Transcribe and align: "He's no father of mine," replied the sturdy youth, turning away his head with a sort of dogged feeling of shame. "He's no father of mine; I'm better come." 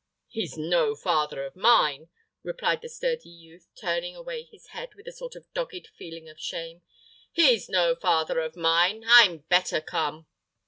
"He's 0.29 0.57
no 0.57 0.95
father 0.95 1.45
of 1.45 1.55
mine," 1.55 2.09
replied 2.41 2.81
the 2.81 2.89
sturdy 2.89 3.29
youth, 3.29 3.67
turning 3.79 4.15
away 4.15 4.41
his 4.45 4.69
head 4.69 4.95
with 4.95 5.07
a 5.07 5.11
sort 5.11 5.35
of 5.35 5.45
dogged 5.53 5.89
feeling 5.95 6.27
of 6.27 6.39
shame. 6.39 6.81
"He's 7.31 7.69
no 7.69 7.93
father 7.93 8.39
of 8.39 8.55
mine; 8.55 9.03
I'm 9.05 9.37
better 9.47 9.79
come." 9.79 10.25